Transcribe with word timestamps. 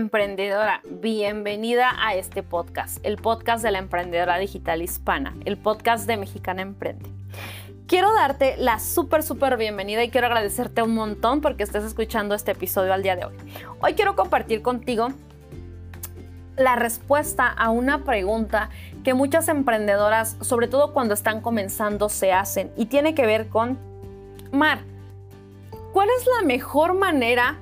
emprendedora, 0.00 0.80
bienvenida 0.88 1.92
a 1.98 2.14
este 2.14 2.42
podcast, 2.42 3.04
el 3.04 3.18
podcast 3.18 3.62
de 3.62 3.70
la 3.70 3.78
emprendedora 3.78 4.38
digital 4.38 4.80
hispana, 4.80 5.36
el 5.44 5.58
podcast 5.58 6.06
de 6.06 6.16
Mexicana 6.16 6.62
Emprende. 6.62 7.10
Quiero 7.86 8.10
darte 8.14 8.56
la 8.56 8.78
súper, 8.78 9.22
súper 9.22 9.58
bienvenida 9.58 10.02
y 10.02 10.08
quiero 10.08 10.28
agradecerte 10.28 10.82
un 10.82 10.94
montón 10.94 11.42
porque 11.42 11.64
estés 11.64 11.84
escuchando 11.84 12.34
este 12.34 12.52
episodio 12.52 12.94
al 12.94 13.02
día 13.02 13.14
de 13.14 13.26
hoy. 13.26 13.34
Hoy 13.82 13.92
quiero 13.92 14.16
compartir 14.16 14.62
contigo 14.62 15.08
la 16.56 16.76
respuesta 16.76 17.48
a 17.48 17.68
una 17.68 18.02
pregunta 18.02 18.70
que 19.04 19.12
muchas 19.12 19.48
emprendedoras, 19.48 20.38
sobre 20.40 20.66
todo 20.66 20.94
cuando 20.94 21.12
están 21.12 21.42
comenzando, 21.42 22.08
se 22.08 22.32
hacen 22.32 22.72
y 22.74 22.86
tiene 22.86 23.14
que 23.14 23.26
ver 23.26 23.48
con, 23.48 23.78
Mar, 24.50 24.78
¿cuál 25.92 26.08
es 26.18 26.26
la 26.38 26.46
mejor 26.46 26.94
manera 26.94 27.58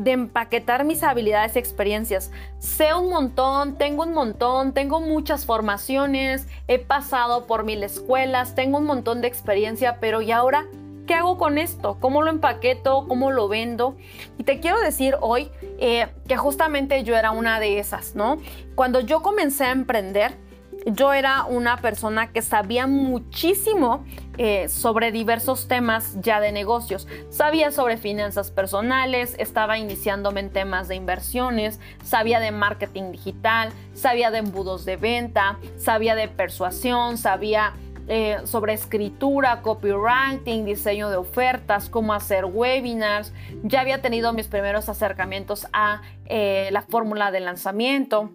de 0.00 0.12
empaquetar 0.12 0.84
mis 0.84 1.02
habilidades 1.02 1.56
y 1.56 1.58
experiencias. 1.58 2.30
Sé 2.58 2.94
un 2.94 3.10
montón, 3.10 3.76
tengo 3.76 4.02
un 4.02 4.14
montón, 4.14 4.72
tengo 4.72 5.00
muchas 5.00 5.44
formaciones, 5.44 6.46
he 6.68 6.78
pasado 6.78 7.46
por 7.46 7.64
mil 7.64 7.82
escuelas, 7.82 8.54
tengo 8.54 8.78
un 8.78 8.84
montón 8.84 9.20
de 9.20 9.28
experiencia, 9.28 9.98
pero 10.00 10.22
¿y 10.22 10.32
ahora 10.32 10.66
qué 11.06 11.14
hago 11.14 11.36
con 11.36 11.58
esto? 11.58 11.98
¿Cómo 12.00 12.22
lo 12.22 12.30
empaqueto? 12.30 13.06
¿Cómo 13.08 13.30
lo 13.30 13.48
vendo? 13.48 13.96
Y 14.38 14.44
te 14.44 14.58
quiero 14.60 14.80
decir 14.80 15.16
hoy 15.20 15.50
eh, 15.78 16.08
que 16.26 16.36
justamente 16.38 17.02
yo 17.04 17.16
era 17.16 17.30
una 17.30 17.60
de 17.60 17.78
esas, 17.78 18.14
¿no? 18.14 18.38
Cuando 18.74 19.00
yo 19.00 19.20
comencé 19.20 19.64
a 19.64 19.72
emprender, 19.72 20.38
yo 20.86 21.12
era 21.12 21.44
una 21.44 21.76
persona 21.78 22.32
que 22.32 22.42
sabía 22.42 22.86
muchísimo 22.86 24.04
eh, 24.38 24.68
sobre 24.68 25.12
diversos 25.12 25.68
temas 25.68 26.16
ya 26.20 26.40
de 26.40 26.52
negocios. 26.52 27.06
Sabía 27.28 27.70
sobre 27.70 27.96
finanzas 27.96 28.50
personales, 28.50 29.34
estaba 29.38 29.78
iniciándome 29.78 30.40
en 30.40 30.50
temas 30.50 30.88
de 30.88 30.96
inversiones, 30.96 31.80
sabía 32.02 32.40
de 32.40 32.50
marketing 32.50 33.12
digital, 33.12 33.70
sabía 33.92 34.30
de 34.30 34.38
embudos 34.38 34.84
de 34.84 34.96
venta, 34.96 35.58
sabía 35.76 36.14
de 36.14 36.28
persuasión, 36.28 37.18
sabía 37.18 37.74
eh, 38.08 38.38
sobre 38.44 38.72
escritura, 38.72 39.62
copywriting, 39.62 40.64
diseño 40.64 41.10
de 41.10 41.16
ofertas, 41.16 41.88
cómo 41.88 42.12
hacer 42.12 42.44
webinars. 42.44 43.32
Ya 43.62 43.82
había 43.82 44.02
tenido 44.02 44.32
mis 44.32 44.48
primeros 44.48 44.88
acercamientos 44.88 45.68
a 45.72 46.02
eh, 46.24 46.70
la 46.72 46.82
fórmula 46.82 47.30
de 47.30 47.40
lanzamiento 47.40 48.30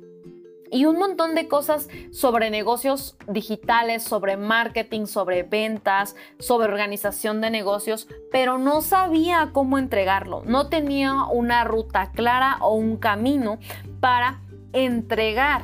y 0.71 0.85
un 0.85 0.97
montón 0.97 1.35
de 1.35 1.47
cosas 1.47 1.89
sobre 2.11 2.49
negocios 2.49 3.17
digitales, 3.27 4.03
sobre 4.03 4.38
marketing, 4.38 5.05
sobre 5.05 5.44
ventas, 5.44 6.16
sobre 6.39 6.67
organización 6.67 7.41
de 7.41 7.49
negocios, 7.49 8.08
pero 8.31 8.58
no 8.58 8.81
sabía 8.81 9.49
cómo 9.53 9.77
entregarlo. 9.77 10.43
No 10.45 10.67
tenía 10.67 11.23
una 11.25 11.63
ruta 11.63 12.11
clara 12.11 12.58
o 12.61 12.75
un 12.75 12.97
camino 12.97 13.59
para 13.99 14.41
entregar 14.73 15.63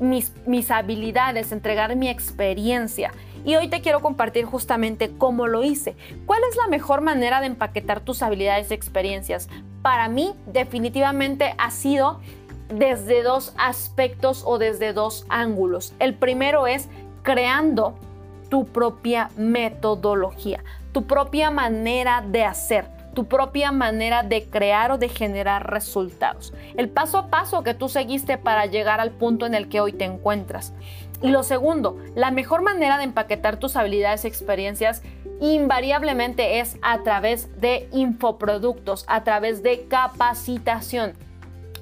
mis, 0.00 0.32
mis 0.46 0.70
habilidades, 0.70 1.52
entregar 1.52 1.94
mi 1.96 2.08
experiencia. 2.08 3.12
Y 3.44 3.56
hoy 3.56 3.68
te 3.68 3.80
quiero 3.80 4.00
compartir 4.00 4.44
justamente 4.44 5.12
cómo 5.16 5.46
lo 5.46 5.62
hice. 5.62 5.96
¿Cuál 6.26 6.40
es 6.50 6.56
la 6.56 6.66
mejor 6.68 7.00
manera 7.00 7.40
de 7.40 7.46
empaquetar 7.46 8.00
tus 8.00 8.22
habilidades 8.22 8.70
y 8.70 8.74
experiencias? 8.74 9.48
Para 9.82 10.08
mí 10.08 10.34
definitivamente 10.46 11.54
ha 11.56 11.70
sido 11.70 12.20
desde 12.70 13.22
dos 13.22 13.52
aspectos 13.58 14.42
o 14.46 14.58
desde 14.58 14.92
dos 14.92 15.26
ángulos. 15.28 15.92
El 15.98 16.14
primero 16.14 16.66
es 16.66 16.88
creando 17.22 17.94
tu 18.48 18.66
propia 18.66 19.30
metodología, 19.36 20.64
tu 20.92 21.06
propia 21.06 21.50
manera 21.50 22.22
de 22.26 22.44
hacer, 22.44 22.86
tu 23.14 23.26
propia 23.26 23.72
manera 23.72 24.22
de 24.22 24.48
crear 24.48 24.92
o 24.92 24.98
de 24.98 25.08
generar 25.08 25.70
resultados. 25.70 26.52
El 26.76 26.88
paso 26.88 27.18
a 27.18 27.26
paso 27.28 27.62
que 27.62 27.74
tú 27.74 27.88
seguiste 27.88 28.38
para 28.38 28.66
llegar 28.66 29.00
al 29.00 29.10
punto 29.10 29.46
en 29.46 29.54
el 29.54 29.68
que 29.68 29.80
hoy 29.80 29.92
te 29.92 30.04
encuentras. 30.04 30.72
Y 31.22 31.28
lo 31.28 31.42
segundo, 31.42 31.98
la 32.14 32.30
mejor 32.30 32.62
manera 32.62 32.96
de 32.96 33.04
empaquetar 33.04 33.58
tus 33.58 33.76
habilidades 33.76 34.24
y 34.24 34.28
experiencias 34.28 35.02
invariablemente 35.40 36.60
es 36.60 36.76
a 36.82 37.02
través 37.02 37.60
de 37.60 37.88
infoproductos, 37.92 39.04
a 39.06 39.22
través 39.22 39.62
de 39.62 39.86
capacitación 39.86 41.14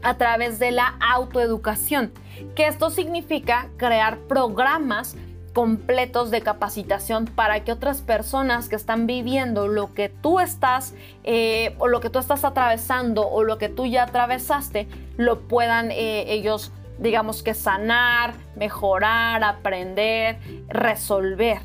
a 0.02 0.16
través 0.16 0.58
de 0.58 0.70
la 0.70 0.96
autoeducación, 1.00 2.12
que 2.54 2.66
esto 2.66 2.90
significa 2.90 3.68
crear 3.76 4.18
programas 4.20 5.16
completos 5.52 6.30
de 6.30 6.40
capacitación 6.40 7.24
para 7.24 7.64
que 7.64 7.72
otras 7.72 8.00
personas 8.00 8.68
que 8.68 8.76
están 8.76 9.06
viviendo 9.06 9.66
lo 9.66 9.92
que 9.92 10.08
tú 10.08 10.38
estás 10.38 10.94
eh, 11.24 11.74
o 11.78 11.88
lo 11.88 12.00
que 12.00 12.10
tú 12.10 12.20
estás 12.20 12.44
atravesando 12.44 13.28
o 13.28 13.42
lo 13.42 13.58
que 13.58 13.68
tú 13.68 13.86
ya 13.86 14.04
atravesaste 14.04 14.86
lo 15.16 15.40
puedan 15.48 15.90
eh, 15.90 16.32
ellos 16.32 16.70
digamos 16.98 17.42
que 17.42 17.54
sanar, 17.54 18.34
mejorar, 18.56 19.42
aprender, 19.44 20.38
resolver. 20.68 21.58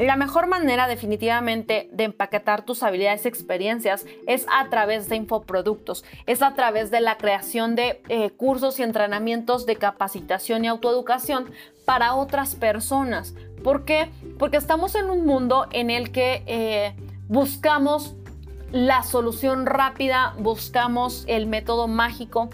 La 0.00 0.16
mejor 0.16 0.46
manera 0.46 0.88
definitivamente 0.88 1.90
de 1.92 2.04
empaquetar 2.04 2.64
tus 2.64 2.82
habilidades 2.82 3.26
y 3.26 3.28
experiencias 3.28 4.06
es 4.26 4.46
a 4.50 4.70
través 4.70 5.10
de 5.10 5.16
infoproductos, 5.16 6.06
es 6.24 6.40
a 6.40 6.54
través 6.54 6.90
de 6.90 7.02
la 7.02 7.18
creación 7.18 7.74
de 7.76 8.00
eh, 8.08 8.30
cursos 8.30 8.80
y 8.80 8.82
entrenamientos 8.82 9.66
de 9.66 9.76
capacitación 9.76 10.64
y 10.64 10.68
autoeducación 10.68 11.50
para 11.84 12.14
otras 12.14 12.54
personas. 12.54 13.34
¿Por 13.62 13.84
qué? 13.84 14.10
Porque 14.38 14.56
estamos 14.56 14.94
en 14.94 15.10
un 15.10 15.26
mundo 15.26 15.66
en 15.70 15.90
el 15.90 16.12
que 16.12 16.44
eh, 16.46 16.94
buscamos 17.28 18.14
la 18.72 19.02
solución 19.02 19.66
rápida, 19.66 20.32
buscamos 20.38 21.24
el 21.26 21.46
método 21.46 21.88
mágico 21.88 22.48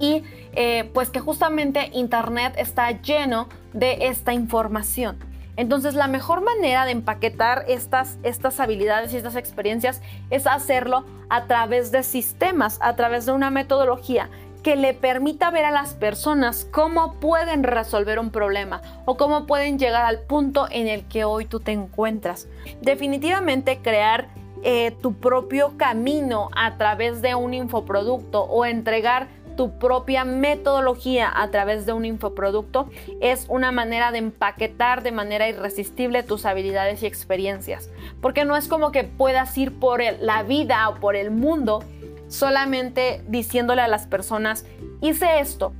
y 0.00 0.24
eh, 0.54 0.90
pues 0.92 1.10
que 1.10 1.20
justamente 1.20 1.90
Internet 1.92 2.54
está 2.56 3.00
lleno 3.00 3.48
de 3.72 4.08
esta 4.08 4.34
información. 4.34 5.33
Entonces 5.56 5.94
la 5.94 6.08
mejor 6.08 6.42
manera 6.42 6.84
de 6.84 6.92
empaquetar 6.92 7.64
estas, 7.68 8.18
estas 8.22 8.60
habilidades 8.60 9.12
y 9.12 9.16
estas 9.16 9.36
experiencias 9.36 10.02
es 10.30 10.46
hacerlo 10.46 11.04
a 11.28 11.46
través 11.46 11.92
de 11.92 12.02
sistemas, 12.02 12.78
a 12.80 12.96
través 12.96 13.26
de 13.26 13.32
una 13.32 13.50
metodología 13.50 14.30
que 14.64 14.76
le 14.76 14.94
permita 14.94 15.50
ver 15.50 15.66
a 15.66 15.70
las 15.70 15.92
personas 15.92 16.66
cómo 16.70 17.20
pueden 17.20 17.62
resolver 17.62 18.18
un 18.18 18.30
problema 18.30 18.80
o 19.04 19.16
cómo 19.18 19.46
pueden 19.46 19.78
llegar 19.78 20.06
al 20.06 20.20
punto 20.20 20.66
en 20.70 20.88
el 20.88 21.06
que 21.06 21.24
hoy 21.24 21.44
tú 21.44 21.60
te 21.60 21.72
encuentras. 21.72 22.48
Definitivamente 22.80 23.80
crear 23.82 24.28
eh, 24.62 24.96
tu 25.02 25.12
propio 25.12 25.76
camino 25.76 26.48
a 26.56 26.78
través 26.78 27.20
de 27.20 27.34
un 27.34 27.52
infoproducto 27.52 28.44
o 28.44 28.64
entregar 28.64 29.28
tu 29.56 29.78
propia 29.78 30.24
metodología 30.24 31.32
a 31.34 31.50
través 31.50 31.86
de 31.86 31.92
un 31.92 32.04
infoproducto 32.04 32.88
es 33.20 33.46
una 33.48 33.72
manera 33.72 34.12
de 34.12 34.18
empaquetar 34.18 35.02
de 35.02 35.12
manera 35.12 35.48
irresistible 35.48 36.22
tus 36.22 36.46
habilidades 36.46 37.02
y 37.02 37.06
experiencias. 37.06 37.90
Porque 38.20 38.44
no 38.44 38.56
es 38.56 38.68
como 38.68 38.92
que 38.92 39.04
puedas 39.04 39.56
ir 39.58 39.78
por 39.78 40.02
la 40.20 40.42
vida 40.42 40.88
o 40.88 40.96
por 40.96 41.16
el 41.16 41.30
mundo 41.30 41.82
solamente 42.28 43.22
diciéndole 43.28 43.82
a 43.82 43.88
las 43.88 44.06
personas, 44.06 44.64
hice 45.00 45.40
esto 45.40 45.72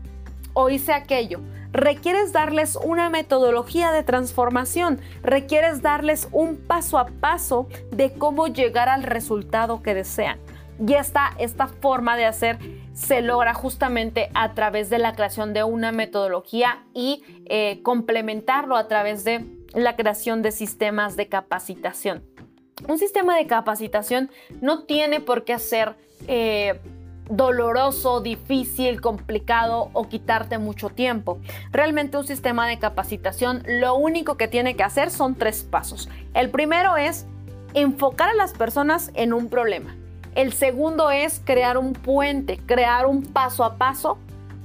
o 0.53 0.71
hice 0.71 0.93
aquello. 0.93 1.41
Requieres 1.73 2.33
darles 2.33 2.77
una 2.77 3.11
metodología 3.11 3.91
de 3.91 4.05
transformación, 4.05 5.01
requieres 5.23 5.83
darles 5.83 6.29
un 6.31 6.57
paso 6.57 6.99
a 6.99 7.07
paso 7.07 7.69
de 7.91 8.13
cómo 8.13 8.47
llegar 8.47 8.89
al 8.89 9.03
resultado 9.03 9.83
que 9.83 9.93
desean. 9.93 10.39
Y 10.87 10.95
esta, 10.95 11.33
esta 11.39 11.67
forma 11.67 12.17
de 12.17 12.27
hacer 12.27 12.59
se 12.95 13.21
logra 13.21 13.55
justamente 13.55 14.31
a 14.35 14.55
través 14.55 14.89
de 14.89 14.99
la 14.99 15.15
creación 15.15 15.53
de 15.53 15.65
una 15.65 15.93
metodología 15.93 16.85
y 16.95 17.23
eh, 17.47 17.81
complementarlo 17.83 18.77
a 18.77 18.89
través 18.89 19.25
de 19.25 19.45
la 19.75 19.97
creación 19.97 20.43
de 20.43 20.53
sistemas 20.53 21.17
de 21.17 21.29
capacitación. 21.29 22.23
Un 22.89 22.99
sistema 22.99 23.37
de 23.37 23.47
capacitación 23.47 24.31
no 24.61 24.85
tiene 24.85 25.21
por 25.21 25.45
qué 25.45 25.59
ser 25.59 25.97
eh, 26.29 26.81
doloroso, 27.29 28.21
difícil, 28.21 29.01
complicado 29.01 29.91
o 29.93 30.09
quitarte 30.09 30.59
mucho 30.59 30.91
tiempo. 30.91 31.41
Realmente 31.73 32.17
un 32.17 32.27
sistema 32.27 32.69
de 32.69 32.79
capacitación 32.79 33.63
lo 33.67 33.95
único 33.95 34.37
que 34.37 34.49
tiene 34.49 34.77
que 34.77 34.83
hacer 34.83 35.11
son 35.11 35.35
tres 35.35 35.65
pasos. 35.65 36.09
El 36.35 36.51
primero 36.51 36.97
es 36.97 37.27
enfocar 37.73 38.31
a 38.31 38.35
las 38.35 38.53
personas 38.53 39.11
en 39.15 39.33
un 39.33 39.49
problema. 39.49 39.97
El 40.35 40.53
segundo 40.53 41.11
es 41.11 41.41
crear 41.45 41.79
un 41.79 41.93
puente, 41.93 42.59
crear 42.67 43.07
un 43.07 43.23
paso 43.23 43.65
a 43.65 43.77
paso 43.77 44.19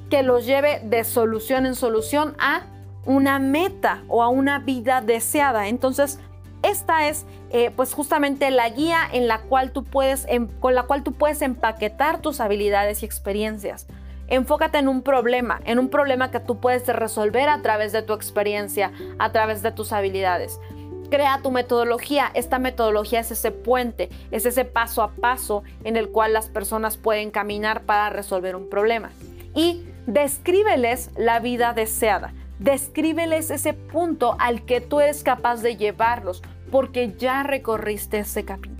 que 0.10 0.24
los 0.24 0.46
lleve 0.46 0.82
de 0.84 1.04
solución 1.04 1.66
en 1.66 1.76
solución 1.76 2.36
a 2.40 2.64
una 3.06 3.40
meta 3.40 4.04
o 4.08 4.24
a 4.24 4.30
una 4.30 4.60
vida 4.60 5.02
deseada. 5.02 5.68
Entonces, 5.68 6.20
esta 6.64 7.08
es 7.08 7.26
eh, 7.52 7.72
pues 7.76 7.94
justamente 7.94 8.52
la 8.52 8.70
guía 8.70 9.00
en 9.12 9.28
la 9.28 9.40
cual 9.42 9.72
tú 9.72 9.84
puedes, 9.84 10.26
em, 10.28 10.48
con 10.60 10.76
la 10.76 10.84
cual 10.84 11.04
tú 11.04 11.14
puedes 11.14 11.42
empaquetar 11.42 12.22
tus 12.22 12.40
habilidades 12.40 13.02
y 13.02 13.06
experiencias. 13.06 13.88
Enfócate 14.28 14.78
en 14.78 14.88
un 14.88 15.02
problema, 15.02 15.60
en 15.66 15.80
un 15.80 15.90
problema 15.90 16.30
que 16.30 16.40
tú 16.40 16.60
puedes 16.60 16.86
resolver 16.88 17.50
a 17.50 17.62
través 17.62 17.92
de 17.92 18.04
tu 18.04 18.14
experiencia, 18.14 18.92
a 19.18 19.32
través 19.32 19.64
de 19.64 19.72
tus 19.72 19.92
habilidades. 19.92 20.60
Crea 21.10 21.42
tu 21.42 21.52
metodología. 21.52 22.32
Esta 22.34 22.60
metodología 22.60 23.20
es 23.20 23.32
ese 23.32 23.52
puente, 23.52 24.10
es 24.32 24.46
ese 24.46 24.66
paso 24.66 25.02
a 25.02 25.12
paso 25.12 25.64
en 25.84 25.98
el 25.98 26.10
cual 26.10 26.34
las 26.34 26.48
personas 26.48 26.98
pueden 26.98 27.32
caminar 27.32 27.82
para 27.82 28.10
resolver 28.10 28.56
un 28.56 28.70
problema. 28.70 29.12
y 29.56 29.84
descríbeles 30.06 31.12
la 31.18 31.40
vida 31.40 31.74
deseada. 31.74 32.34
Descríbeles 32.60 33.52
ese 33.52 33.74
punto 33.74 34.36
al 34.40 34.64
que 34.66 34.82
tú 34.82 35.00
eres 35.00 35.24
capaz 35.24 35.62
de 35.62 35.76
llevarlos 35.76 36.42
porque 36.72 37.14
ya 37.18 37.44
recorriste 37.44 38.20
ese 38.20 38.46
camino. 38.46 38.78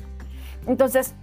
Entonces, 0.68 1.14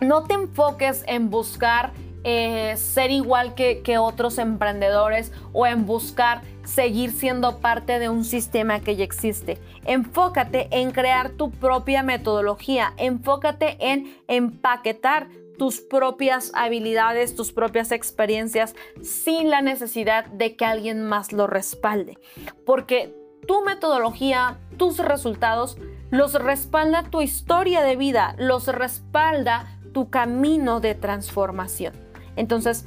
no 0.00 0.24
te 0.24 0.34
enfoques 0.34 1.04
en 1.06 1.30
buscar 1.30 1.92
eh, 2.24 2.76
ser 2.76 3.10
igual 3.10 3.54
que, 3.54 3.82
que 3.82 3.98
otros 3.98 4.38
emprendedores 4.38 5.32
o 5.52 5.66
en 5.66 5.86
buscar 5.86 6.42
seguir 6.64 7.12
siendo 7.12 7.58
parte 7.58 7.98
de 7.98 8.08
un 8.08 8.24
sistema 8.24 8.80
que 8.80 8.96
ya 8.96 9.04
existe. 9.04 9.58
Enfócate 9.84 10.68
en 10.70 10.90
crear 10.90 11.30
tu 11.30 11.50
propia 11.50 12.02
metodología, 12.02 12.92
enfócate 12.96 13.76
en 13.80 14.16
empaquetar 14.28 15.28
tus 15.58 15.80
propias 15.80 16.50
habilidades, 16.54 17.34
tus 17.34 17.52
propias 17.52 17.92
experiencias 17.92 18.74
sin 19.02 19.50
la 19.50 19.60
necesidad 19.60 20.26
de 20.26 20.56
que 20.56 20.64
alguien 20.64 21.04
más 21.04 21.32
lo 21.32 21.46
respalde. 21.46 22.18
Porque 22.64 23.14
tu 23.46 23.62
metodología, 23.64 24.58
tus 24.76 24.98
resultados, 24.98 25.76
los 26.10 26.34
respalda 26.34 27.04
tu 27.04 27.22
historia 27.22 27.82
de 27.82 27.96
vida, 27.96 28.34
los 28.38 28.66
respalda 28.66 29.78
tu 29.92 30.10
camino 30.10 30.80
de 30.80 30.94
transformación. 30.94 31.94
Entonces, 32.36 32.86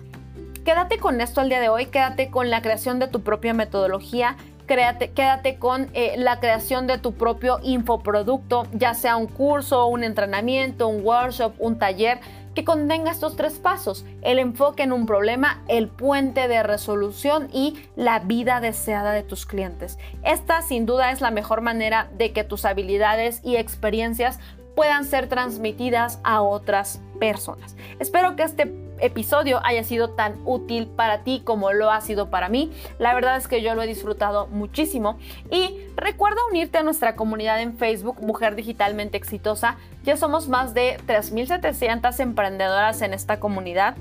quédate 0.65 0.97
con 0.97 1.21
esto 1.21 1.41
al 1.41 1.49
día 1.49 1.61
de 1.61 1.69
hoy, 1.69 1.85
quédate 1.85 2.29
con 2.31 2.49
la 2.49 2.61
creación 2.61 2.97
de 2.97 3.07
tu 3.07 3.21
propia 3.21 3.53
metodología, 3.53 4.35
quédate 4.65 5.59
con 5.59 5.89
eh, 5.93 6.15
la 6.17 6.39
creación 6.39 6.87
de 6.87 6.97
tu 6.97 7.13
propio 7.13 7.59
infoproducto, 7.61 8.65
ya 8.73 8.95
sea 8.95 9.15
un 9.15 9.27
curso, 9.27 9.85
un 9.85 10.03
entrenamiento, 10.03 10.87
un 10.87 11.05
workshop, 11.05 11.53
un 11.59 11.77
taller 11.77 12.19
que 12.55 12.65
contenga 12.65 13.11
estos 13.11 13.35
tres 13.35 13.59
pasos, 13.59 14.05
el 14.23 14.39
enfoque 14.39 14.81
en 14.81 14.91
un 14.91 15.05
problema, 15.05 15.61
el 15.67 15.87
puente 15.87 16.47
de 16.47 16.63
resolución 16.63 17.47
y 17.53 17.77
la 17.95 18.19
vida 18.19 18.59
deseada 18.59 19.11
de 19.11 19.21
tus 19.21 19.45
clientes. 19.45 19.99
Esta 20.23 20.63
sin 20.63 20.87
duda 20.87 21.11
es 21.11 21.21
la 21.21 21.29
mejor 21.29 21.61
manera 21.61 22.09
de 22.17 22.33
que 22.33 22.43
tus 22.43 22.65
habilidades 22.65 23.39
y 23.43 23.57
experiencias 23.57 24.39
puedan 24.75 25.05
ser 25.05 25.27
transmitidas 25.27 26.19
a 26.23 26.41
otras 26.41 27.01
personas. 27.19 27.75
Espero 27.99 28.35
que 28.35 28.43
este 28.43 28.84
episodio 28.99 29.59
haya 29.63 29.83
sido 29.83 30.11
tan 30.11 30.35
útil 30.45 30.87
para 30.87 31.23
ti 31.23 31.41
como 31.43 31.71
lo 31.71 31.91
ha 31.91 32.01
sido 32.01 32.29
para 32.29 32.49
mí. 32.49 32.71
La 32.99 33.13
verdad 33.13 33.37
es 33.37 33.47
que 33.47 33.61
yo 33.61 33.75
lo 33.75 33.83
he 33.83 33.87
disfrutado 33.87 34.47
muchísimo 34.47 35.17
y 35.51 35.77
recuerda 35.95 36.41
unirte 36.49 36.77
a 36.77 36.83
nuestra 36.83 37.15
comunidad 37.15 37.61
en 37.61 37.77
Facebook 37.77 38.21
Mujer 38.21 38.55
Digitalmente 38.55 39.17
Exitosa. 39.17 39.77
Ya 40.03 40.17
somos 40.17 40.47
más 40.47 40.73
de 40.73 40.97
3.700 41.07 42.19
emprendedoras 42.19 43.01
en 43.01 43.13
esta 43.13 43.39
comunidad 43.39 43.95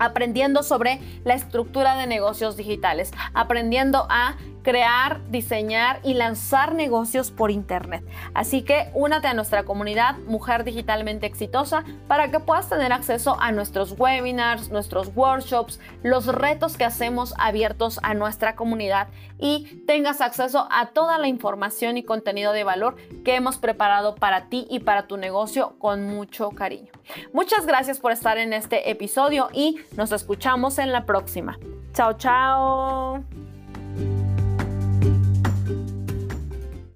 aprendiendo 0.00 0.62
sobre 0.62 1.00
la 1.24 1.34
estructura 1.34 1.96
de 1.96 2.06
negocios 2.06 2.56
digitales, 2.56 3.10
aprendiendo 3.34 4.06
a 4.10 4.36
crear, 4.68 5.22
diseñar 5.30 5.98
y 6.04 6.12
lanzar 6.12 6.74
negocios 6.74 7.30
por 7.30 7.50
Internet. 7.50 8.04
Así 8.34 8.60
que 8.60 8.90
únate 8.92 9.26
a 9.26 9.32
nuestra 9.32 9.62
comunidad 9.62 10.18
Mujer 10.26 10.62
Digitalmente 10.62 11.24
Exitosa 11.24 11.84
para 12.06 12.30
que 12.30 12.38
puedas 12.38 12.68
tener 12.68 12.92
acceso 12.92 13.38
a 13.40 13.50
nuestros 13.50 13.98
webinars, 13.98 14.68
nuestros 14.68 15.10
workshops, 15.16 15.80
los 16.02 16.26
retos 16.26 16.76
que 16.76 16.84
hacemos 16.84 17.32
abiertos 17.38 17.98
a 18.02 18.12
nuestra 18.12 18.56
comunidad 18.56 19.08
y 19.38 19.82
tengas 19.86 20.20
acceso 20.20 20.68
a 20.70 20.90
toda 20.90 21.16
la 21.16 21.28
información 21.28 21.96
y 21.96 22.02
contenido 22.02 22.52
de 22.52 22.64
valor 22.64 22.96
que 23.24 23.36
hemos 23.36 23.56
preparado 23.56 24.16
para 24.16 24.50
ti 24.50 24.66
y 24.68 24.80
para 24.80 25.06
tu 25.06 25.16
negocio 25.16 25.76
con 25.78 26.04
mucho 26.04 26.50
cariño. 26.50 26.92
Muchas 27.32 27.64
gracias 27.64 28.00
por 28.00 28.12
estar 28.12 28.36
en 28.36 28.52
este 28.52 28.90
episodio 28.90 29.48
y 29.54 29.78
nos 29.96 30.12
escuchamos 30.12 30.78
en 30.78 30.92
la 30.92 31.06
próxima. 31.06 31.58
Chao, 31.94 32.18
chao. 32.18 33.47